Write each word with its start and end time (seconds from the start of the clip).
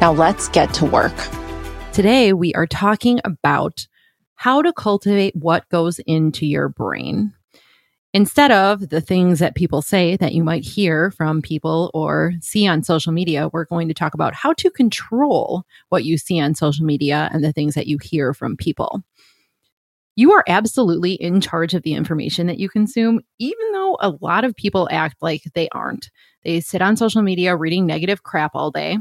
Now 0.00 0.12
let's 0.12 0.48
get 0.48 0.74
to 0.74 0.84
work. 0.84 1.14
Today, 1.92 2.34
we 2.34 2.52
are 2.52 2.66
talking 2.66 3.18
about 3.24 3.86
how 4.34 4.60
to 4.60 4.70
cultivate 4.74 5.34
what 5.34 5.66
goes 5.70 5.98
into 6.00 6.44
your 6.44 6.68
brain. 6.68 7.32
Instead 8.12 8.52
of 8.52 8.90
the 8.90 9.00
things 9.00 9.38
that 9.38 9.54
people 9.54 9.80
say 9.80 10.16
that 10.18 10.34
you 10.34 10.44
might 10.44 10.64
hear 10.64 11.10
from 11.10 11.40
people 11.40 11.90
or 11.94 12.32
see 12.40 12.66
on 12.66 12.82
social 12.82 13.10
media, 13.10 13.48
we're 13.52 13.64
going 13.64 13.88
to 13.88 13.94
talk 13.94 14.12
about 14.12 14.34
how 14.34 14.52
to 14.54 14.70
control 14.70 15.64
what 15.88 16.04
you 16.04 16.18
see 16.18 16.38
on 16.40 16.54
social 16.54 16.84
media 16.84 17.30
and 17.32 17.42
the 17.42 17.52
things 17.52 17.74
that 17.74 17.86
you 17.86 17.96
hear 18.02 18.34
from 18.34 18.54
people. 18.54 19.02
You 20.14 20.32
are 20.32 20.44
absolutely 20.46 21.14
in 21.14 21.40
charge 21.40 21.72
of 21.72 21.82
the 21.82 21.94
information 21.94 22.46
that 22.48 22.58
you 22.58 22.68
consume, 22.68 23.20
even 23.38 23.72
though 23.72 23.96
a 24.00 24.14
lot 24.20 24.44
of 24.44 24.56
people 24.56 24.88
act 24.90 25.16
like 25.22 25.42
they 25.54 25.70
aren't. 25.70 26.10
They 26.44 26.60
sit 26.60 26.82
on 26.82 26.96
social 26.98 27.22
media 27.22 27.56
reading 27.56 27.86
negative 27.86 28.22
crap 28.22 28.50
all 28.54 28.70
day. 28.70 28.98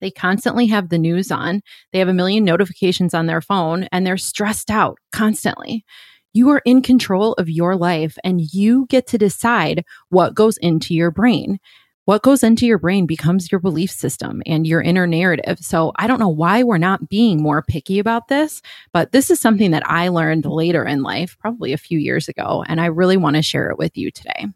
They 0.00 0.10
constantly 0.10 0.66
have 0.66 0.88
the 0.88 0.98
news 0.98 1.30
on. 1.30 1.62
They 1.92 1.98
have 1.98 2.08
a 2.08 2.14
million 2.14 2.44
notifications 2.44 3.14
on 3.14 3.26
their 3.26 3.40
phone 3.40 3.84
and 3.92 4.06
they're 4.06 4.16
stressed 4.16 4.70
out 4.70 4.98
constantly. 5.12 5.84
You 6.32 6.50
are 6.50 6.62
in 6.64 6.82
control 6.82 7.32
of 7.34 7.50
your 7.50 7.76
life 7.76 8.16
and 8.22 8.40
you 8.52 8.86
get 8.88 9.06
to 9.08 9.18
decide 9.18 9.84
what 10.10 10.34
goes 10.34 10.56
into 10.58 10.94
your 10.94 11.10
brain. 11.10 11.58
What 12.06 12.22
goes 12.22 12.42
into 12.42 12.66
your 12.66 12.78
brain 12.78 13.06
becomes 13.06 13.52
your 13.52 13.60
belief 13.60 13.90
system 13.90 14.42
and 14.46 14.66
your 14.66 14.80
inner 14.80 15.06
narrative. 15.06 15.58
So 15.60 15.92
I 15.96 16.06
don't 16.06 16.18
know 16.18 16.28
why 16.28 16.62
we're 16.62 16.78
not 16.78 17.08
being 17.08 17.42
more 17.42 17.62
picky 17.62 17.98
about 17.98 18.28
this, 18.28 18.62
but 18.92 19.12
this 19.12 19.30
is 19.30 19.38
something 19.38 19.70
that 19.72 19.88
I 19.88 20.08
learned 20.08 20.44
later 20.44 20.84
in 20.84 21.02
life, 21.02 21.36
probably 21.38 21.72
a 21.72 21.78
few 21.78 21.98
years 21.98 22.28
ago, 22.28 22.64
and 22.66 22.80
I 22.80 22.86
really 22.86 23.16
want 23.16 23.36
to 23.36 23.42
share 23.42 23.70
it 23.70 23.78
with 23.78 23.96
you 23.96 24.10
today. 24.10 24.46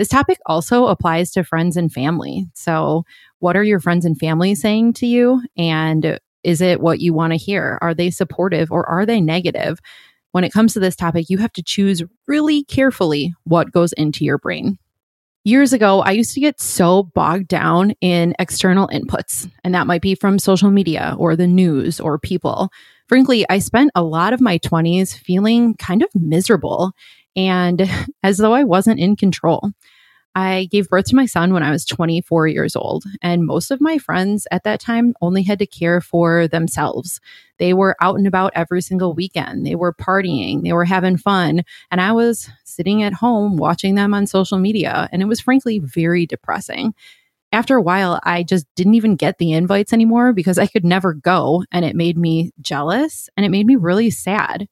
This 0.00 0.08
topic 0.08 0.38
also 0.46 0.86
applies 0.86 1.30
to 1.32 1.44
friends 1.44 1.76
and 1.76 1.92
family. 1.92 2.46
So, 2.54 3.04
what 3.40 3.54
are 3.54 3.62
your 3.62 3.80
friends 3.80 4.06
and 4.06 4.18
family 4.18 4.54
saying 4.54 4.94
to 4.94 5.06
you? 5.06 5.42
And 5.58 6.18
is 6.42 6.62
it 6.62 6.80
what 6.80 7.00
you 7.00 7.12
want 7.12 7.34
to 7.34 7.36
hear? 7.36 7.78
Are 7.82 7.92
they 7.92 8.08
supportive 8.08 8.72
or 8.72 8.88
are 8.88 9.04
they 9.04 9.20
negative? 9.20 9.78
When 10.32 10.42
it 10.42 10.54
comes 10.54 10.72
to 10.72 10.80
this 10.80 10.96
topic, 10.96 11.28
you 11.28 11.36
have 11.36 11.52
to 11.52 11.62
choose 11.62 12.02
really 12.26 12.64
carefully 12.64 13.34
what 13.44 13.72
goes 13.72 13.92
into 13.92 14.24
your 14.24 14.38
brain. 14.38 14.78
Years 15.44 15.74
ago, 15.74 16.00
I 16.00 16.12
used 16.12 16.32
to 16.32 16.40
get 16.40 16.62
so 16.62 17.02
bogged 17.02 17.48
down 17.48 17.92
in 18.00 18.34
external 18.38 18.88
inputs, 18.88 19.50
and 19.64 19.74
that 19.74 19.86
might 19.86 20.00
be 20.00 20.14
from 20.14 20.38
social 20.38 20.70
media 20.70 21.14
or 21.18 21.36
the 21.36 21.46
news 21.46 22.00
or 22.00 22.18
people. 22.18 22.70
Frankly, 23.06 23.44
I 23.50 23.58
spent 23.58 23.90
a 23.94 24.02
lot 24.02 24.32
of 24.32 24.40
my 24.40 24.58
20s 24.60 25.14
feeling 25.14 25.74
kind 25.74 26.02
of 26.02 26.08
miserable 26.14 26.92
and 27.36 27.88
as 28.22 28.38
though 28.38 28.52
I 28.54 28.64
wasn't 28.64 29.00
in 29.00 29.16
control. 29.16 29.70
I 30.34 30.68
gave 30.70 30.88
birth 30.88 31.06
to 31.06 31.16
my 31.16 31.26
son 31.26 31.52
when 31.52 31.64
I 31.64 31.72
was 31.72 31.84
24 31.84 32.46
years 32.46 32.76
old, 32.76 33.04
and 33.20 33.44
most 33.46 33.72
of 33.72 33.80
my 33.80 33.98
friends 33.98 34.46
at 34.52 34.62
that 34.62 34.78
time 34.78 35.14
only 35.20 35.42
had 35.42 35.58
to 35.58 35.66
care 35.66 36.00
for 36.00 36.46
themselves. 36.46 37.20
They 37.58 37.74
were 37.74 37.96
out 38.00 38.16
and 38.16 38.28
about 38.28 38.52
every 38.54 38.80
single 38.80 39.12
weekend. 39.12 39.66
They 39.66 39.74
were 39.74 39.92
partying, 39.92 40.62
they 40.62 40.72
were 40.72 40.84
having 40.84 41.16
fun, 41.16 41.62
and 41.90 42.00
I 42.00 42.12
was 42.12 42.48
sitting 42.64 43.02
at 43.02 43.12
home 43.12 43.56
watching 43.56 43.96
them 43.96 44.14
on 44.14 44.28
social 44.28 44.58
media, 44.58 45.08
and 45.10 45.20
it 45.20 45.26
was 45.26 45.40
frankly 45.40 45.80
very 45.80 46.26
depressing. 46.26 46.94
After 47.52 47.74
a 47.74 47.82
while, 47.82 48.20
I 48.22 48.44
just 48.44 48.66
didn't 48.76 48.94
even 48.94 49.16
get 49.16 49.38
the 49.38 49.52
invites 49.52 49.92
anymore 49.92 50.32
because 50.32 50.58
I 50.58 50.68
could 50.68 50.84
never 50.84 51.12
go, 51.12 51.64
and 51.72 51.84
it 51.84 51.96
made 51.96 52.16
me 52.16 52.52
jealous 52.60 53.28
and 53.36 53.44
it 53.44 53.48
made 53.48 53.66
me 53.66 53.74
really 53.74 54.10
sad. 54.10 54.68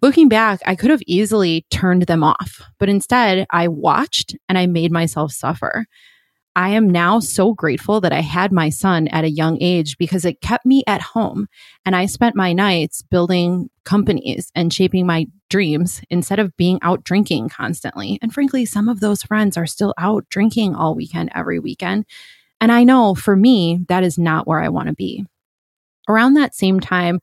Looking 0.00 0.28
back, 0.28 0.60
I 0.64 0.76
could 0.76 0.90
have 0.90 1.02
easily 1.06 1.66
turned 1.70 2.02
them 2.02 2.22
off, 2.22 2.62
but 2.78 2.88
instead 2.88 3.46
I 3.50 3.66
watched 3.66 4.36
and 4.48 4.56
I 4.56 4.66
made 4.66 4.92
myself 4.92 5.32
suffer. 5.32 5.86
I 6.54 6.70
am 6.70 6.90
now 6.90 7.20
so 7.20 7.52
grateful 7.52 8.00
that 8.00 8.12
I 8.12 8.20
had 8.20 8.52
my 8.52 8.68
son 8.68 9.08
at 9.08 9.24
a 9.24 9.30
young 9.30 9.58
age 9.60 9.96
because 9.98 10.24
it 10.24 10.40
kept 10.40 10.66
me 10.66 10.82
at 10.86 11.00
home 11.00 11.46
and 11.84 11.94
I 11.96 12.06
spent 12.06 12.36
my 12.36 12.52
nights 12.52 13.02
building 13.02 13.70
companies 13.84 14.50
and 14.54 14.72
shaping 14.72 15.06
my 15.06 15.26
dreams 15.50 16.00
instead 16.10 16.38
of 16.38 16.56
being 16.56 16.78
out 16.82 17.04
drinking 17.04 17.48
constantly. 17.48 18.18
And 18.22 18.32
frankly, 18.32 18.66
some 18.66 18.88
of 18.88 19.00
those 19.00 19.22
friends 19.22 19.56
are 19.56 19.66
still 19.66 19.94
out 19.98 20.28
drinking 20.30 20.74
all 20.74 20.94
weekend, 20.94 21.30
every 21.34 21.58
weekend. 21.58 22.06
And 22.60 22.72
I 22.72 22.84
know 22.84 23.14
for 23.14 23.36
me, 23.36 23.84
that 23.88 24.02
is 24.02 24.18
not 24.18 24.46
where 24.46 24.60
I 24.60 24.68
want 24.68 24.88
to 24.88 24.94
be. 24.94 25.26
Around 26.08 26.34
that 26.34 26.54
same 26.54 26.80
time, 26.80 27.20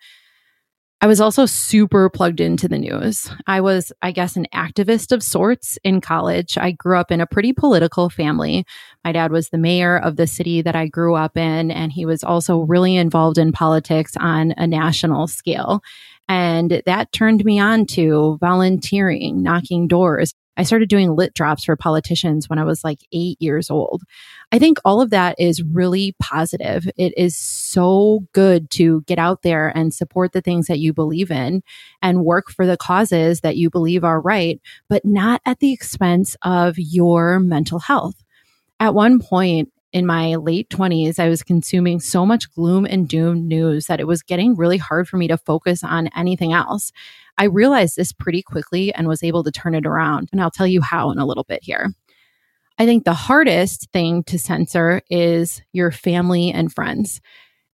I 1.01 1.07
was 1.07 1.19
also 1.21 1.45
super 1.45 2.09
plugged 2.09 2.39
into 2.39 2.67
the 2.67 2.79
news. 2.79 3.29
I 3.45 3.61
was, 3.61 3.91
I 4.01 4.11
guess, 4.11 4.35
an 4.37 4.47
activist 4.53 5.11
of 5.11 5.21
sorts 5.21 5.77
in 5.83 6.01
college. 6.01 6.57
I 6.57 6.71
grew 6.71 6.97
up 6.97 7.11
in 7.11 7.21
a 7.21 7.27
pretty 7.27 7.53
political 7.53 8.09
family. 8.09 8.65
My 9.03 9.11
dad 9.11 9.31
was 9.31 9.49
the 9.49 9.57
mayor 9.57 9.97
of 9.97 10.15
the 10.15 10.25
city 10.25 10.61
that 10.61 10.75
I 10.75 10.87
grew 10.87 11.15
up 11.15 11.37
in, 11.37 11.69
and 11.69 11.91
he 11.91 12.05
was 12.05 12.23
also 12.23 12.59
really 12.59 12.95
involved 12.95 13.37
in 13.37 13.51
politics 13.51 14.13
on 14.17 14.53
a 14.57 14.65
national 14.65 15.27
scale. 15.27 15.81
And 16.27 16.81
that 16.85 17.11
turned 17.11 17.45
me 17.45 17.59
on 17.59 17.85
to 17.87 18.37
volunteering, 18.39 19.43
knocking 19.43 19.87
doors, 19.87 20.33
I 20.57 20.63
started 20.63 20.89
doing 20.89 21.15
lit 21.15 21.33
drops 21.33 21.65
for 21.65 21.75
politicians 21.75 22.49
when 22.49 22.59
I 22.59 22.63
was 22.63 22.83
like 22.83 22.99
eight 23.11 23.41
years 23.41 23.69
old. 23.69 24.03
I 24.51 24.59
think 24.59 24.77
all 24.85 25.01
of 25.01 25.09
that 25.09 25.35
is 25.39 25.63
really 25.63 26.15
positive. 26.21 26.87
It 26.97 27.13
is 27.17 27.35
so 27.35 28.25
good 28.33 28.69
to 28.71 29.01
get 29.01 29.19
out 29.19 29.41
there 29.41 29.67
and 29.75 29.93
support 29.93 30.31
the 30.31 30.41
things 30.41 30.67
that 30.67 30.79
you 30.79 30.93
believe 30.93 31.31
in 31.31 31.61
and 32.01 32.23
work 32.23 32.49
for 32.49 32.65
the 32.65 32.77
causes 32.77 33.41
that 33.41 33.57
you 33.57 33.69
believe 33.69 34.03
are 34.03 34.21
right, 34.21 34.61
but 34.87 35.03
not 35.03 35.41
at 35.45 35.59
the 35.59 35.73
expense 35.73 36.35
of 36.41 36.75
your 36.77 37.39
mental 37.39 37.79
health. 37.79 38.15
At 38.79 38.93
one 38.93 39.19
point, 39.19 39.71
in 39.95 40.05
my 40.05 40.35
late 40.35 40.67
20s, 40.67 41.19
I 41.19 41.29
was 41.29 41.41
consuming 41.41 42.01
so 42.01 42.25
much 42.25 42.51
gloom 42.53 42.85
and 42.85 43.07
doom 43.07 43.47
news 43.47 43.85
that 43.85 44.01
it 44.01 44.07
was 44.07 44.21
getting 44.21 44.53
really 44.53 44.75
hard 44.75 45.07
for 45.07 45.15
me 45.15 45.29
to 45.29 45.37
focus 45.37 45.85
on 45.85 46.09
anything 46.17 46.51
else. 46.51 46.91
I 47.37 47.45
realized 47.45 47.95
this 47.95 48.11
pretty 48.11 48.41
quickly 48.41 48.93
and 48.93 49.07
was 49.07 49.23
able 49.23 49.41
to 49.45 49.51
turn 49.51 49.73
it 49.73 49.85
around. 49.85 50.27
And 50.33 50.41
I'll 50.41 50.51
tell 50.51 50.67
you 50.67 50.81
how 50.81 51.11
in 51.11 51.17
a 51.17 51.25
little 51.25 51.45
bit 51.45 51.63
here. 51.63 51.93
I 52.77 52.85
think 52.85 53.05
the 53.05 53.13
hardest 53.13 53.89
thing 53.93 54.23
to 54.25 54.37
censor 54.37 55.01
is 55.09 55.61
your 55.71 55.91
family 55.91 56.51
and 56.51 56.73
friends. 56.73 57.21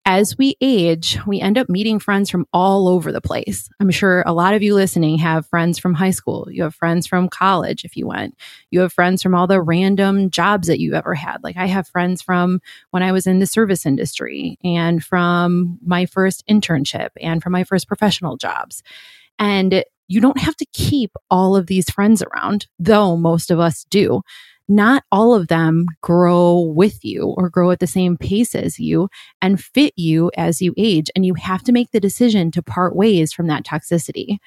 As 0.04 0.36
we 0.36 0.56
age, 0.62 1.20
we 1.28 1.40
end 1.40 1.60
up 1.60 1.70
meeting 1.70 2.00
friends 2.00 2.32
from 2.32 2.48
all 2.52 2.88
over 2.88 3.12
the 3.12 3.22
place. 3.22 3.70
I'm 3.80 3.92
sure 3.92 4.24
a 4.26 4.34
lot 4.34 4.56
of 4.56 4.64
you 4.64 4.74
listening 4.74 5.20
have 5.20 5.46
friends 5.46 5.78
from 5.78 5.94
high 5.94 6.10
school. 6.10 6.48
You 6.52 6.64
have 6.64 6.74
friends 6.74 7.06
from 7.06 7.30
college 7.30 7.86
if 7.86 7.96
you 7.96 8.08
went. 8.08 8.36
You 8.72 8.80
have 8.80 8.92
friends 8.92 9.22
from 9.22 9.36
all 9.36 9.46
the 9.46 9.62
random 9.62 10.32
jobs 10.32 10.68
that 10.68 10.80
you 10.80 10.96
ever 10.96 11.14
had. 11.14 11.44
Like 11.44 11.56
I 11.56 11.68
have 11.68 11.88
friends 11.88 12.24
from 12.24 12.62
when 12.90 13.04
I 13.04 13.12
was 13.12 13.28
in 13.28 13.38
the 13.38 13.46
service 13.46 13.86
industry 13.86 14.58
and 14.64 15.04
from 15.04 15.78
my 15.86 16.08
first 16.08 16.44
internship 16.50 17.10
and 17.22 17.44
from 17.44 17.54
my 17.54 17.64
first 17.64 17.88
professional 17.88 18.38
jobs. 18.38 18.82
And 19.38 19.84
you 20.08 20.20
don't 20.20 20.40
have 20.40 20.58
to 20.58 20.66
keep 20.74 21.12
all 21.30 21.56
of 21.56 21.68
these 21.68 21.90
friends 21.90 22.24
around, 22.24 22.68
though 22.80 23.16
most 23.16 23.52
of 23.52 23.60
us 23.60 23.86
do. 23.90 24.24
Not 24.72 25.04
all 25.12 25.36
of 25.36 25.50
them 25.50 25.86
grow 26.00 26.62
with 26.62 27.04
you 27.04 27.34
or 27.36 27.50
grow 27.50 27.72
at 27.72 27.80
the 27.80 27.88
same 27.88 28.16
pace 28.16 28.56
as 28.56 28.80
you 28.80 29.10
and 29.42 29.62
fit 29.62 29.94
you 29.98 30.32
as 30.38 30.62
you 30.62 30.74
age. 30.78 31.12
And 31.14 31.26
you 31.26 31.34
have 31.34 31.62
to 31.64 31.74
make 31.74 31.92
the 31.92 32.00
decision 32.00 32.52
to 32.52 32.64
part 32.64 32.96
ways 32.96 33.34
from 33.34 33.48
that 33.48 33.66
toxicity. 33.66 34.38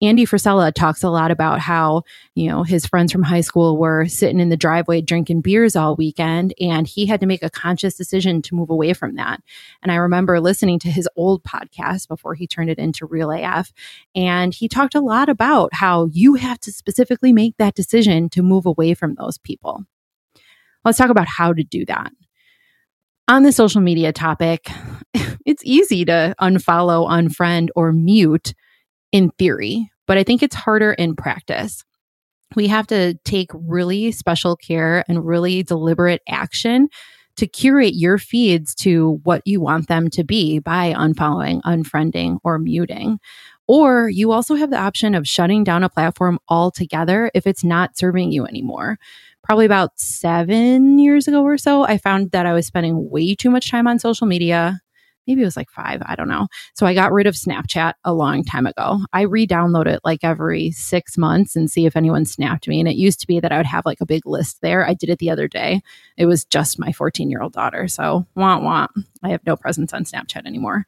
Andy 0.00 0.26
Frisella 0.26 0.72
talks 0.72 1.02
a 1.02 1.10
lot 1.10 1.30
about 1.30 1.58
how, 1.58 2.02
you 2.36 2.48
know, 2.48 2.62
his 2.62 2.86
friends 2.86 3.10
from 3.10 3.24
high 3.24 3.40
school 3.40 3.76
were 3.76 4.06
sitting 4.06 4.38
in 4.38 4.48
the 4.48 4.56
driveway 4.56 5.00
drinking 5.00 5.40
beers 5.40 5.74
all 5.74 5.96
weekend 5.96 6.54
and 6.60 6.86
he 6.86 7.06
had 7.06 7.20
to 7.20 7.26
make 7.26 7.42
a 7.42 7.50
conscious 7.50 7.96
decision 7.96 8.40
to 8.42 8.54
move 8.54 8.70
away 8.70 8.92
from 8.92 9.16
that. 9.16 9.40
And 9.82 9.90
I 9.90 9.96
remember 9.96 10.40
listening 10.40 10.78
to 10.80 10.90
his 10.90 11.08
old 11.16 11.42
podcast 11.42 12.06
before 12.06 12.34
he 12.34 12.46
turned 12.46 12.70
it 12.70 12.78
into 12.78 13.06
Real 13.06 13.32
AF. 13.32 13.72
And 14.14 14.54
he 14.54 14.68
talked 14.68 14.94
a 14.94 15.00
lot 15.00 15.28
about 15.28 15.70
how 15.74 16.06
you 16.12 16.34
have 16.34 16.60
to 16.60 16.72
specifically 16.72 17.32
make 17.32 17.56
that 17.56 17.74
decision 17.74 18.28
to 18.30 18.42
move 18.42 18.66
away 18.66 18.94
from 18.94 19.16
those 19.16 19.38
people. 19.38 19.84
Let's 20.84 20.98
talk 20.98 21.10
about 21.10 21.26
how 21.26 21.52
to 21.52 21.64
do 21.64 21.84
that 21.86 22.12
on 23.28 23.42
the 23.42 23.52
social 23.52 23.82
media 23.82 24.10
topic, 24.10 24.70
it's 25.44 25.62
easy 25.64 26.04
to 26.06 26.34
unfollow, 26.40 27.06
unfriend, 27.08 27.68
or 27.76 27.92
mute 27.92 28.54
in 29.12 29.30
theory, 29.38 29.90
but 30.06 30.18
I 30.18 30.24
think 30.24 30.42
it's 30.42 30.54
harder 30.54 30.92
in 30.92 31.16
practice. 31.16 31.84
We 32.56 32.68
have 32.68 32.86
to 32.88 33.14
take 33.24 33.50
really 33.52 34.12
special 34.12 34.56
care 34.56 35.04
and 35.08 35.24
really 35.26 35.62
deliberate 35.62 36.22
action 36.28 36.88
to 37.36 37.46
curate 37.46 37.94
your 37.94 38.18
feeds 38.18 38.74
to 38.74 39.20
what 39.22 39.42
you 39.44 39.60
want 39.60 39.86
them 39.86 40.10
to 40.10 40.24
be 40.24 40.58
by 40.58 40.92
unfollowing, 40.92 41.60
unfriending, 41.62 42.38
or 42.42 42.58
muting. 42.58 43.18
Or 43.68 44.08
you 44.08 44.32
also 44.32 44.54
have 44.54 44.70
the 44.70 44.78
option 44.78 45.14
of 45.14 45.28
shutting 45.28 45.62
down 45.62 45.84
a 45.84 45.90
platform 45.90 46.38
altogether 46.48 47.30
if 47.34 47.46
it's 47.46 47.62
not 47.62 47.96
serving 47.98 48.32
you 48.32 48.46
anymore. 48.46 48.98
Probably 49.44 49.66
about 49.66 50.00
seven 50.00 50.98
years 50.98 51.28
ago 51.28 51.42
or 51.42 51.58
so, 51.58 51.84
I 51.84 51.98
found 51.98 52.32
that 52.32 52.44
I 52.44 52.54
was 52.54 52.66
spending 52.66 53.08
way 53.08 53.34
too 53.34 53.50
much 53.50 53.70
time 53.70 53.86
on 53.86 53.98
social 53.98 54.26
media 54.26 54.80
maybe 55.28 55.42
it 55.42 55.44
was 55.44 55.56
like 55.56 55.70
five, 55.70 56.02
I 56.04 56.16
don't 56.16 56.28
know. 56.28 56.48
So 56.74 56.86
I 56.86 56.94
got 56.94 57.12
rid 57.12 57.26
of 57.26 57.34
Snapchat 57.34 57.92
a 58.04 58.14
long 58.14 58.42
time 58.42 58.66
ago. 58.66 59.00
I 59.12 59.22
re 59.22 59.46
download 59.46 59.86
it 59.86 60.00
like 60.02 60.20
every 60.22 60.70
six 60.72 61.18
months 61.18 61.54
and 61.54 61.70
see 61.70 61.86
if 61.86 61.96
anyone 61.96 62.24
snapped 62.24 62.66
me. 62.66 62.80
And 62.80 62.88
it 62.88 62.96
used 62.96 63.20
to 63.20 63.26
be 63.26 63.38
that 63.38 63.52
I 63.52 63.58
would 63.58 63.66
have 63.66 63.86
like 63.86 64.00
a 64.00 64.06
big 64.06 64.26
list 64.26 64.62
there. 64.62 64.84
I 64.84 64.94
did 64.94 65.10
it 65.10 65.18
the 65.18 65.30
other 65.30 65.46
day. 65.46 65.82
It 66.16 66.26
was 66.26 66.46
just 66.46 66.78
my 66.78 66.90
14 66.90 67.30
year 67.30 67.42
old 67.42 67.52
daughter. 67.52 67.86
So 67.86 68.26
wah 68.34 68.58
wah. 68.58 68.88
I 69.22 69.28
have 69.28 69.44
no 69.46 69.56
presence 69.56 69.92
on 69.92 70.04
Snapchat 70.04 70.46
anymore. 70.46 70.86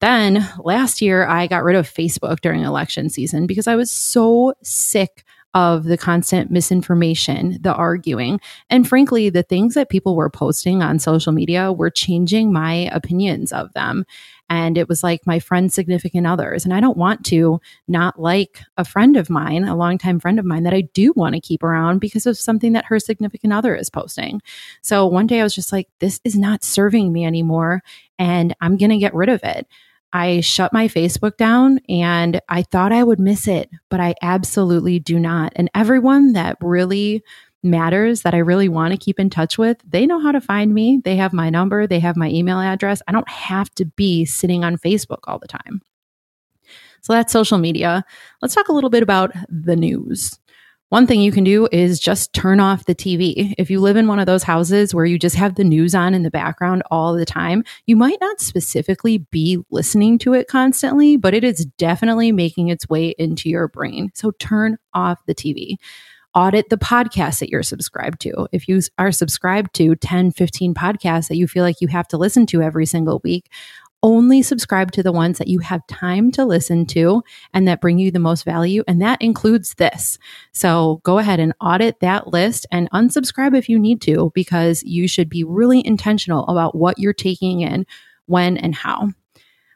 Then 0.00 0.46
last 0.58 1.00
year, 1.00 1.26
I 1.26 1.46
got 1.46 1.64
rid 1.64 1.76
of 1.76 1.88
Facebook 1.88 2.40
during 2.40 2.62
election 2.64 3.08
season 3.08 3.46
because 3.46 3.66
I 3.66 3.76
was 3.76 3.90
so 3.90 4.52
sick 4.62 5.24
of 5.56 5.84
the 5.84 5.96
constant 5.96 6.50
misinformation, 6.50 7.56
the 7.62 7.72
arguing, 7.72 8.38
and 8.68 8.86
frankly, 8.86 9.30
the 9.30 9.42
things 9.42 9.72
that 9.72 9.88
people 9.88 10.14
were 10.14 10.28
posting 10.28 10.82
on 10.82 10.98
social 10.98 11.32
media 11.32 11.72
were 11.72 11.88
changing 11.88 12.52
my 12.52 12.90
opinions 12.92 13.54
of 13.54 13.72
them. 13.72 14.04
And 14.50 14.76
it 14.76 14.86
was 14.86 15.02
like 15.02 15.26
my 15.26 15.38
friend's 15.38 15.72
significant 15.72 16.26
others. 16.26 16.66
And 16.66 16.74
I 16.74 16.80
don't 16.80 16.98
want 16.98 17.24
to 17.26 17.58
not 17.88 18.20
like 18.20 18.60
a 18.76 18.84
friend 18.84 19.16
of 19.16 19.30
mine, 19.30 19.64
a 19.64 19.74
longtime 19.74 20.20
friend 20.20 20.38
of 20.38 20.44
mine 20.44 20.64
that 20.64 20.74
I 20.74 20.82
do 20.82 21.14
want 21.16 21.34
to 21.34 21.40
keep 21.40 21.62
around 21.62 22.00
because 22.00 22.26
of 22.26 22.36
something 22.36 22.74
that 22.74 22.84
her 22.84 23.00
significant 23.00 23.54
other 23.54 23.74
is 23.74 23.88
posting. 23.88 24.42
So 24.82 25.06
one 25.06 25.26
day 25.26 25.40
I 25.40 25.42
was 25.42 25.54
just 25.54 25.72
like, 25.72 25.88
this 26.00 26.20
is 26.22 26.36
not 26.36 26.64
serving 26.64 27.14
me 27.14 27.24
anymore. 27.24 27.82
And 28.18 28.54
I'm 28.60 28.76
going 28.76 28.90
to 28.90 28.98
get 28.98 29.14
rid 29.14 29.30
of 29.30 29.42
it. 29.42 29.66
I 30.12 30.40
shut 30.40 30.72
my 30.72 30.88
Facebook 30.88 31.36
down 31.36 31.78
and 31.88 32.40
I 32.48 32.62
thought 32.62 32.92
I 32.92 33.02
would 33.02 33.20
miss 33.20 33.48
it, 33.48 33.70
but 33.90 34.00
I 34.00 34.14
absolutely 34.22 34.98
do 34.98 35.18
not. 35.18 35.52
And 35.56 35.70
everyone 35.74 36.32
that 36.32 36.56
really 36.60 37.22
matters 37.62 38.22
that 38.22 38.34
I 38.34 38.38
really 38.38 38.68
want 38.68 38.92
to 38.92 38.98
keep 38.98 39.18
in 39.18 39.28
touch 39.28 39.58
with, 39.58 39.78
they 39.86 40.06
know 40.06 40.20
how 40.20 40.32
to 40.32 40.40
find 40.40 40.72
me. 40.72 41.00
They 41.04 41.16
have 41.16 41.32
my 41.32 41.50
number, 41.50 41.86
they 41.86 42.00
have 42.00 42.16
my 42.16 42.30
email 42.30 42.60
address. 42.60 43.02
I 43.06 43.12
don't 43.12 43.28
have 43.28 43.70
to 43.74 43.84
be 43.84 44.24
sitting 44.24 44.64
on 44.64 44.78
Facebook 44.78 45.20
all 45.24 45.38
the 45.38 45.48
time. 45.48 45.82
So 47.02 47.12
that's 47.12 47.32
social 47.32 47.58
media. 47.58 48.04
Let's 48.42 48.54
talk 48.54 48.68
a 48.68 48.72
little 48.72 48.90
bit 48.90 49.02
about 49.02 49.32
the 49.48 49.76
news. 49.76 50.38
One 50.88 51.08
thing 51.08 51.20
you 51.20 51.32
can 51.32 51.42
do 51.42 51.66
is 51.72 51.98
just 51.98 52.32
turn 52.32 52.60
off 52.60 52.84
the 52.84 52.94
TV. 52.94 53.54
If 53.58 53.70
you 53.70 53.80
live 53.80 53.96
in 53.96 54.06
one 54.06 54.20
of 54.20 54.26
those 54.26 54.44
houses 54.44 54.94
where 54.94 55.04
you 55.04 55.18
just 55.18 55.34
have 55.34 55.56
the 55.56 55.64
news 55.64 55.96
on 55.96 56.14
in 56.14 56.22
the 56.22 56.30
background 56.30 56.84
all 56.92 57.14
the 57.14 57.26
time, 57.26 57.64
you 57.86 57.96
might 57.96 58.18
not 58.20 58.40
specifically 58.40 59.18
be 59.18 59.58
listening 59.70 60.16
to 60.18 60.32
it 60.32 60.46
constantly, 60.46 61.16
but 61.16 61.34
it 61.34 61.42
is 61.42 61.66
definitely 61.76 62.30
making 62.30 62.68
its 62.68 62.88
way 62.88 63.16
into 63.18 63.48
your 63.48 63.66
brain. 63.66 64.10
So 64.14 64.30
turn 64.38 64.78
off 64.94 65.18
the 65.26 65.34
TV 65.34 65.76
audit 66.36 66.68
the 66.68 66.76
podcasts 66.76 67.38
that 67.40 67.48
you're 67.48 67.62
subscribed 67.62 68.20
to. 68.20 68.46
If 68.52 68.68
you 68.68 68.82
are 68.98 69.10
subscribed 69.10 69.74
to 69.76 69.96
10, 69.96 70.32
15 70.32 70.74
podcasts 70.74 71.28
that 71.28 71.38
you 71.38 71.48
feel 71.48 71.64
like 71.64 71.80
you 71.80 71.88
have 71.88 72.06
to 72.08 72.18
listen 72.18 72.44
to 72.48 72.60
every 72.60 72.84
single 72.84 73.22
week, 73.24 73.50
only 74.02 74.42
subscribe 74.42 74.92
to 74.92 75.02
the 75.02 75.12
ones 75.12 75.38
that 75.38 75.48
you 75.48 75.58
have 75.60 75.86
time 75.86 76.30
to 76.32 76.44
listen 76.44 76.86
to 76.86 77.22
and 77.52 77.66
that 77.66 77.80
bring 77.80 77.98
you 77.98 78.10
the 78.10 78.18
most 78.18 78.44
value. 78.44 78.84
And 78.86 79.00
that 79.02 79.20
includes 79.20 79.74
this. 79.74 80.18
So 80.52 81.00
go 81.02 81.18
ahead 81.18 81.40
and 81.40 81.54
audit 81.60 82.00
that 82.00 82.28
list 82.28 82.66
and 82.70 82.90
unsubscribe 82.92 83.56
if 83.56 83.68
you 83.68 83.78
need 83.78 84.00
to, 84.02 84.30
because 84.34 84.82
you 84.84 85.08
should 85.08 85.28
be 85.28 85.44
really 85.44 85.84
intentional 85.84 86.46
about 86.46 86.76
what 86.76 86.98
you're 86.98 87.12
taking 87.12 87.62
in, 87.62 87.86
when, 88.26 88.56
and 88.56 88.74
how. 88.74 89.08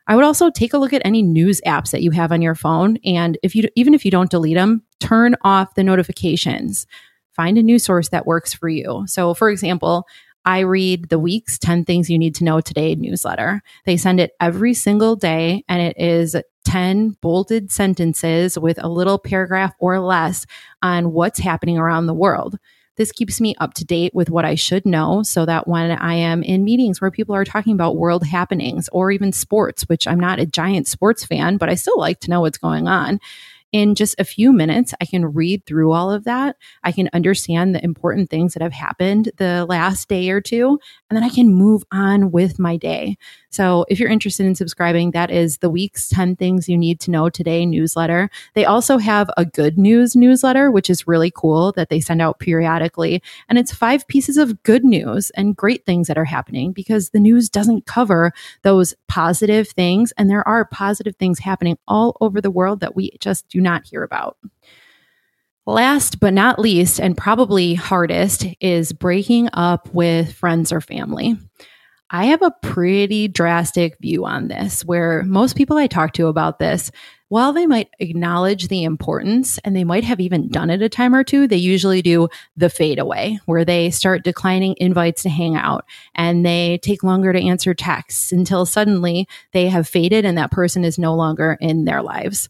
I 0.06 0.16
would 0.16 0.24
also 0.24 0.50
take 0.50 0.72
a 0.72 0.78
look 0.78 0.92
at 0.92 1.02
any 1.04 1.22
news 1.22 1.60
apps 1.66 1.92
that 1.92 2.02
you 2.02 2.10
have 2.10 2.32
on 2.32 2.42
your 2.42 2.56
phone. 2.56 2.98
And 3.04 3.38
if 3.42 3.54
you, 3.54 3.68
even 3.76 3.94
if 3.94 4.04
you 4.04 4.10
don't 4.10 4.30
delete 4.30 4.56
them, 4.56 4.82
turn 4.98 5.36
off 5.42 5.74
the 5.74 5.84
notifications. 5.84 6.86
Find 7.32 7.56
a 7.56 7.62
news 7.62 7.84
source 7.84 8.08
that 8.08 8.26
works 8.26 8.52
for 8.52 8.68
you. 8.68 9.04
So, 9.06 9.34
for 9.34 9.50
example, 9.50 10.06
I 10.44 10.60
read 10.60 11.08
the 11.08 11.18
week's 11.18 11.58
10 11.58 11.84
things 11.84 12.08
you 12.08 12.18
need 12.18 12.34
to 12.36 12.44
know 12.44 12.60
today 12.60 12.94
newsletter. 12.94 13.62
They 13.84 13.96
send 13.96 14.20
it 14.20 14.32
every 14.40 14.74
single 14.74 15.16
day 15.16 15.64
and 15.68 15.82
it 15.82 15.98
is 15.98 16.36
10 16.64 17.16
bolded 17.20 17.70
sentences 17.70 18.58
with 18.58 18.82
a 18.82 18.88
little 18.88 19.18
paragraph 19.18 19.74
or 19.78 20.00
less 20.00 20.46
on 20.82 21.12
what's 21.12 21.38
happening 21.38 21.78
around 21.78 22.06
the 22.06 22.14
world. 22.14 22.58
This 22.96 23.12
keeps 23.12 23.40
me 23.40 23.54
up 23.60 23.74
to 23.74 23.84
date 23.84 24.14
with 24.14 24.28
what 24.28 24.44
I 24.44 24.54
should 24.56 24.84
know 24.84 25.22
so 25.22 25.46
that 25.46 25.66
when 25.66 25.90
I 25.90 26.14
am 26.14 26.42
in 26.42 26.64
meetings 26.64 27.00
where 27.00 27.10
people 27.10 27.34
are 27.34 27.44
talking 27.44 27.72
about 27.72 27.96
world 27.96 28.26
happenings 28.26 28.90
or 28.92 29.10
even 29.10 29.32
sports, 29.32 29.88
which 29.88 30.06
I'm 30.06 30.20
not 30.20 30.38
a 30.38 30.44
giant 30.44 30.86
sports 30.86 31.24
fan, 31.24 31.56
but 31.56 31.70
I 31.70 31.76
still 31.76 31.98
like 31.98 32.20
to 32.20 32.30
know 32.30 32.42
what's 32.42 32.58
going 32.58 32.88
on, 32.88 33.18
in 33.72 33.94
just 33.94 34.18
a 34.18 34.24
few 34.24 34.52
minutes, 34.52 34.94
I 35.00 35.04
can 35.04 35.32
read 35.32 35.64
through 35.64 35.92
all 35.92 36.10
of 36.10 36.24
that. 36.24 36.56
I 36.82 36.92
can 36.92 37.08
understand 37.12 37.74
the 37.74 37.84
important 37.84 38.30
things 38.30 38.54
that 38.54 38.62
have 38.62 38.72
happened 38.72 39.30
the 39.36 39.66
last 39.68 40.08
day 40.08 40.30
or 40.30 40.40
two, 40.40 40.80
and 41.08 41.16
then 41.16 41.22
I 41.22 41.28
can 41.28 41.52
move 41.54 41.84
on 41.92 42.30
with 42.30 42.58
my 42.58 42.76
day. 42.76 43.16
So 43.50 43.84
if 43.88 43.98
you're 43.98 44.10
interested 44.10 44.46
in 44.46 44.54
subscribing, 44.54 45.10
that 45.10 45.30
is 45.30 45.58
the 45.58 45.70
week's 45.70 46.08
10 46.08 46.36
things 46.36 46.68
you 46.68 46.78
need 46.78 47.00
to 47.00 47.10
know 47.10 47.28
today 47.28 47.66
newsletter. 47.66 48.30
They 48.54 48.64
also 48.64 48.98
have 48.98 49.30
a 49.36 49.44
good 49.44 49.76
news 49.76 50.14
newsletter, 50.14 50.70
which 50.70 50.88
is 50.88 51.08
really 51.08 51.32
cool 51.34 51.72
that 51.72 51.88
they 51.88 52.00
send 52.00 52.22
out 52.22 52.38
periodically. 52.38 53.22
And 53.48 53.58
it's 53.58 53.74
five 53.74 54.06
pieces 54.06 54.36
of 54.36 54.62
good 54.62 54.84
news 54.84 55.30
and 55.30 55.56
great 55.56 55.84
things 55.84 56.06
that 56.06 56.18
are 56.18 56.24
happening 56.24 56.72
because 56.72 57.10
the 57.10 57.20
news 57.20 57.48
doesn't 57.48 57.86
cover 57.86 58.32
those 58.62 58.94
positive 59.08 59.68
things. 59.68 60.12
And 60.16 60.30
there 60.30 60.46
are 60.46 60.64
positive 60.64 61.16
things 61.16 61.40
happening 61.40 61.76
all 61.88 62.16
over 62.20 62.40
the 62.40 62.50
world 62.50 62.80
that 62.80 62.94
we 62.94 63.10
just 63.20 63.48
do 63.48 63.59
not 63.60 63.86
hear 63.86 64.02
about. 64.02 64.36
Last 65.66 66.20
but 66.20 66.34
not 66.34 66.58
least, 66.58 66.98
and 66.98 67.16
probably 67.16 67.74
hardest, 67.74 68.46
is 68.60 68.92
breaking 68.92 69.50
up 69.52 69.92
with 69.92 70.32
friends 70.32 70.72
or 70.72 70.80
family. 70.80 71.36
I 72.12 72.26
have 72.26 72.42
a 72.42 72.54
pretty 72.62 73.28
drastic 73.28 73.96
view 74.00 74.26
on 74.26 74.48
this 74.48 74.84
where 74.84 75.22
most 75.22 75.54
people 75.56 75.76
I 75.76 75.86
talk 75.86 76.12
to 76.14 76.26
about 76.26 76.58
this, 76.58 76.90
while 77.28 77.52
they 77.52 77.66
might 77.66 77.88
acknowledge 78.00 78.66
the 78.66 78.82
importance 78.82 79.58
and 79.58 79.76
they 79.76 79.84
might 79.84 80.02
have 80.02 80.18
even 80.18 80.48
done 80.48 80.70
it 80.70 80.82
a 80.82 80.88
time 80.88 81.14
or 81.14 81.22
two, 81.22 81.46
they 81.46 81.56
usually 81.56 82.02
do 82.02 82.28
the 82.56 82.68
fade 82.68 82.98
away 82.98 83.38
where 83.46 83.64
they 83.64 83.90
start 83.90 84.24
declining 84.24 84.74
invites 84.78 85.22
to 85.22 85.28
hang 85.28 85.54
out 85.54 85.84
and 86.16 86.44
they 86.44 86.80
take 86.82 87.04
longer 87.04 87.32
to 87.32 87.40
answer 87.40 87.72
texts 87.74 88.32
until 88.32 88.66
suddenly 88.66 89.28
they 89.52 89.68
have 89.68 89.86
faded 89.86 90.24
and 90.24 90.36
that 90.36 90.50
person 90.50 90.84
is 90.84 90.98
no 90.98 91.14
longer 91.14 91.56
in 91.60 91.84
their 91.84 92.02
lives. 92.02 92.48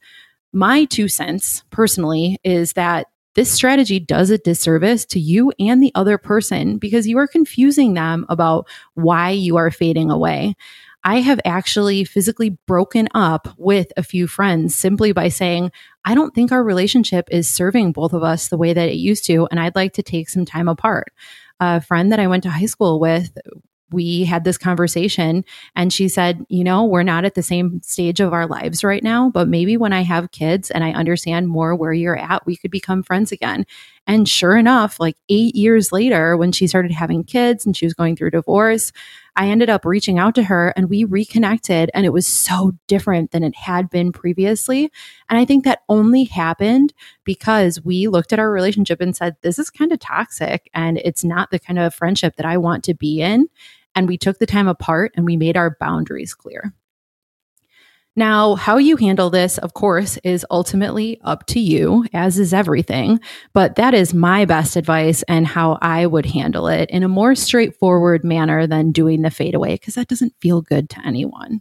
My 0.52 0.84
two 0.84 1.08
cents 1.08 1.62
personally 1.70 2.38
is 2.42 2.72
that 2.74 3.06
this 3.34 3.50
strategy 3.50 4.00
does 4.00 4.30
a 4.30 4.38
disservice 4.38 5.04
to 5.06 5.20
you 5.20 5.52
and 5.60 5.80
the 5.80 5.92
other 5.94 6.18
person 6.18 6.78
because 6.78 7.06
you 7.06 7.16
are 7.18 7.28
confusing 7.28 7.94
them 7.94 8.26
about 8.28 8.68
why 8.94 9.30
you 9.30 9.56
are 9.56 9.70
fading 9.70 10.10
away. 10.10 10.56
I 11.04 11.20
have 11.20 11.40
actually 11.44 12.04
physically 12.04 12.58
broken 12.66 13.08
up 13.14 13.48
with 13.56 13.92
a 13.96 14.02
few 14.02 14.26
friends 14.26 14.74
simply 14.74 15.12
by 15.12 15.28
saying, 15.28 15.70
I 16.04 16.14
don't 16.14 16.34
think 16.34 16.52
our 16.52 16.62
relationship 16.62 17.28
is 17.30 17.48
serving 17.48 17.92
both 17.92 18.12
of 18.12 18.22
us 18.22 18.48
the 18.48 18.58
way 18.58 18.74
that 18.74 18.88
it 18.88 18.96
used 18.96 19.24
to, 19.26 19.46
and 19.50 19.58
I'd 19.58 19.76
like 19.76 19.94
to 19.94 20.02
take 20.02 20.28
some 20.28 20.44
time 20.44 20.68
apart. 20.68 21.12
A 21.60 21.80
friend 21.80 22.12
that 22.12 22.20
I 22.20 22.26
went 22.26 22.42
to 22.42 22.50
high 22.50 22.66
school 22.66 23.00
with, 23.00 23.36
we 23.92 24.24
had 24.24 24.44
this 24.44 24.58
conversation 24.58 25.44
and 25.74 25.92
she 25.92 26.08
said, 26.08 26.44
You 26.48 26.64
know, 26.64 26.84
we're 26.84 27.02
not 27.02 27.24
at 27.24 27.34
the 27.34 27.42
same 27.42 27.80
stage 27.82 28.20
of 28.20 28.32
our 28.32 28.46
lives 28.46 28.84
right 28.84 29.02
now, 29.02 29.30
but 29.30 29.48
maybe 29.48 29.76
when 29.76 29.92
I 29.92 30.02
have 30.02 30.30
kids 30.30 30.70
and 30.70 30.84
I 30.84 30.92
understand 30.92 31.48
more 31.48 31.74
where 31.74 31.92
you're 31.92 32.18
at, 32.18 32.46
we 32.46 32.56
could 32.56 32.70
become 32.70 33.02
friends 33.02 33.32
again. 33.32 33.66
And 34.06 34.28
sure 34.28 34.56
enough, 34.56 34.98
like 34.98 35.16
eight 35.28 35.54
years 35.54 35.92
later, 35.92 36.36
when 36.36 36.52
she 36.52 36.66
started 36.66 36.90
having 36.90 37.22
kids 37.22 37.64
and 37.64 37.76
she 37.76 37.86
was 37.86 37.94
going 37.94 38.16
through 38.16 38.30
divorce, 38.30 38.92
I 39.36 39.48
ended 39.48 39.70
up 39.70 39.84
reaching 39.84 40.18
out 40.18 40.34
to 40.34 40.42
her 40.42 40.72
and 40.76 40.90
we 40.90 41.04
reconnected. 41.04 41.90
And 41.94 42.04
it 42.04 42.12
was 42.12 42.26
so 42.26 42.72
different 42.88 43.30
than 43.30 43.44
it 43.44 43.54
had 43.54 43.88
been 43.88 44.12
previously. 44.12 44.90
And 45.28 45.38
I 45.38 45.44
think 45.44 45.64
that 45.64 45.82
only 45.88 46.24
happened 46.24 46.92
because 47.24 47.80
we 47.84 48.08
looked 48.08 48.32
at 48.32 48.38
our 48.38 48.50
relationship 48.50 49.00
and 49.00 49.14
said, 49.16 49.36
This 49.42 49.58
is 49.58 49.70
kind 49.70 49.92
of 49.92 50.00
toxic 50.00 50.68
and 50.74 50.98
it's 50.98 51.24
not 51.24 51.50
the 51.50 51.58
kind 51.58 51.78
of 51.78 51.94
friendship 51.94 52.36
that 52.36 52.46
I 52.46 52.56
want 52.56 52.84
to 52.84 52.94
be 52.94 53.20
in. 53.20 53.46
And 54.00 54.08
we 54.08 54.16
took 54.16 54.38
the 54.38 54.46
time 54.46 54.66
apart 54.66 55.12
and 55.14 55.26
we 55.26 55.36
made 55.36 55.58
our 55.58 55.76
boundaries 55.78 56.32
clear. 56.32 56.72
Now, 58.16 58.54
how 58.54 58.78
you 58.78 58.96
handle 58.96 59.28
this, 59.28 59.58
of 59.58 59.74
course, 59.74 60.16
is 60.24 60.46
ultimately 60.50 61.20
up 61.22 61.44
to 61.48 61.60
you, 61.60 62.06
as 62.14 62.38
is 62.38 62.54
everything. 62.54 63.20
But 63.52 63.74
that 63.74 63.92
is 63.92 64.14
my 64.14 64.46
best 64.46 64.76
advice 64.76 65.22
and 65.24 65.46
how 65.46 65.78
I 65.82 66.06
would 66.06 66.24
handle 66.24 66.66
it 66.66 66.88
in 66.88 67.02
a 67.02 67.08
more 67.08 67.34
straightforward 67.34 68.24
manner 68.24 68.66
than 68.66 68.90
doing 68.90 69.20
the 69.20 69.30
fade 69.30 69.54
away, 69.54 69.74
because 69.74 69.96
that 69.96 70.08
doesn't 70.08 70.32
feel 70.40 70.62
good 70.62 70.88
to 70.88 71.06
anyone. 71.06 71.60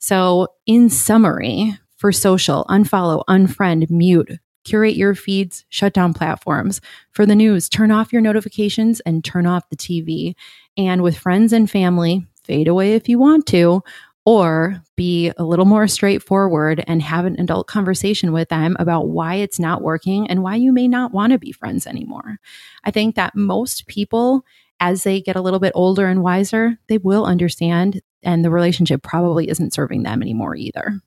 So, 0.00 0.48
in 0.66 0.90
summary, 0.90 1.78
for 1.96 2.10
social, 2.10 2.66
unfollow, 2.68 3.22
unfriend, 3.28 3.88
mute, 3.88 4.32
curate 4.68 4.96
your 4.96 5.14
feeds, 5.14 5.64
shut 5.68 5.94
down 5.94 6.12
platforms. 6.12 6.80
For 7.12 7.24
the 7.24 7.34
news, 7.34 7.68
turn 7.68 7.90
off 7.90 8.12
your 8.12 8.22
notifications 8.22 9.00
and 9.00 9.24
turn 9.24 9.46
off 9.46 9.68
the 9.70 9.76
TV. 9.76 10.34
And 10.76 11.02
with 11.02 11.16
friends 11.16 11.52
and 11.52 11.70
family, 11.70 12.26
fade 12.44 12.68
away 12.68 12.94
if 12.94 13.08
you 13.08 13.18
want 13.18 13.46
to, 13.46 13.82
or 14.24 14.82
be 14.94 15.32
a 15.38 15.44
little 15.44 15.64
more 15.64 15.88
straightforward 15.88 16.84
and 16.86 17.00
have 17.00 17.24
an 17.24 17.40
adult 17.40 17.66
conversation 17.66 18.30
with 18.30 18.50
them 18.50 18.76
about 18.78 19.08
why 19.08 19.36
it's 19.36 19.58
not 19.58 19.80
working 19.80 20.28
and 20.28 20.42
why 20.42 20.54
you 20.54 20.70
may 20.70 20.86
not 20.86 21.12
want 21.12 21.32
to 21.32 21.38
be 21.38 21.50
friends 21.50 21.86
anymore. 21.86 22.38
I 22.84 22.90
think 22.90 23.14
that 23.14 23.34
most 23.34 23.86
people, 23.86 24.44
as 24.80 25.02
they 25.02 25.22
get 25.22 25.36
a 25.36 25.40
little 25.40 25.60
bit 25.60 25.72
older 25.74 26.06
and 26.06 26.22
wiser, 26.22 26.78
they 26.88 26.98
will 26.98 27.24
understand, 27.24 28.02
and 28.22 28.44
the 28.44 28.50
relationship 28.50 29.02
probably 29.02 29.48
isn't 29.48 29.72
serving 29.72 30.02
them 30.02 30.20
anymore 30.20 30.54
either. 30.56 31.00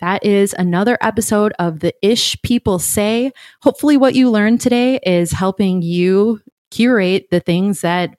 That 0.00 0.24
is 0.24 0.54
another 0.58 0.96
episode 1.00 1.52
of 1.58 1.80
the 1.80 1.94
Ish 2.02 2.40
People 2.42 2.78
Say. 2.78 3.32
Hopefully, 3.62 3.96
what 3.96 4.14
you 4.14 4.30
learned 4.30 4.60
today 4.60 5.00
is 5.04 5.32
helping 5.32 5.82
you 5.82 6.40
curate 6.70 7.28
the 7.30 7.40
things 7.40 7.80
that 7.80 8.16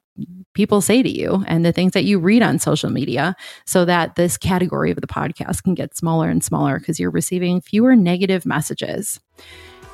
people 0.54 0.82
say 0.82 1.02
to 1.02 1.10
you 1.10 1.44
and 1.48 1.64
the 1.64 1.72
things 1.72 1.94
that 1.94 2.04
you 2.04 2.20
read 2.20 2.42
on 2.42 2.60
social 2.60 2.90
media 2.90 3.36
so 3.66 3.86
that 3.86 4.16
this 4.16 4.38
category 4.38 4.92
of 4.92 5.00
the 5.00 5.08
podcast 5.08 5.64
can 5.64 5.74
get 5.74 5.96
smaller 5.96 6.30
and 6.30 6.44
smaller 6.44 6.80
because 6.80 7.00
you're 7.00 7.10
receiving 7.10 7.62
fewer 7.62 7.96
negative 7.96 8.46
messages. 8.46 9.20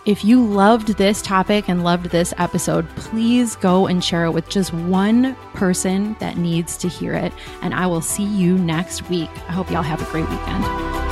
If 0.05 0.23
you 0.23 0.43
loved 0.43 0.97
this 0.97 1.21
topic 1.21 1.67
and 1.67 1.83
loved 1.83 2.07
this 2.07 2.33
episode, 2.37 2.87
please 2.95 3.55
go 3.55 3.87
and 3.87 4.03
share 4.03 4.25
it 4.25 4.31
with 4.31 4.49
just 4.49 4.73
one 4.73 5.35
person 5.53 6.15
that 6.19 6.37
needs 6.37 6.77
to 6.77 6.87
hear 6.87 7.13
it. 7.13 7.33
And 7.61 7.73
I 7.73 7.87
will 7.87 8.01
see 8.01 8.25
you 8.25 8.57
next 8.57 9.09
week. 9.09 9.29
I 9.47 9.51
hope 9.51 9.69
y'all 9.71 9.81
have 9.81 10.01
a 10.01 10.11
great 10.11 10.29
weekend. 10.29 11.04